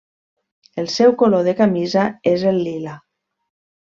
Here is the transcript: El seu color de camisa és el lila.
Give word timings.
El 0.83 0.87
seu 0.93 1.13
color 1.21 1.43
de 1.47 1.53
camisa 1.61 2.05
és 2.35 2.47
el 2.53 2.57
lila. 2.69 2.97